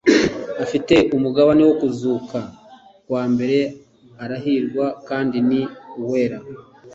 Ufite 0.63 0.95
umugabane 1.15 1.61
wo 1.67 1.73
kuzuka 1.81 2.39
kwa 3.07 3.23
mbere 3.33 3.57
arahirwa 4.23 4.85
kandi 5.07 5.37
ni 5.47 5.61
uwera. 6.01 6.37